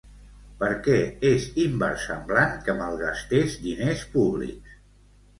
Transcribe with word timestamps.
Per 0.61 0.67
què 0.85 0.93
és 1.31 1.43
inversemblant 1.63 2.55
que 2.69 2.75
malgastés 2.79 3.57
diners 3.67 4.01
públics? 4.15 4.73